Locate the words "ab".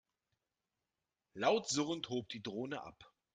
2.81-3.13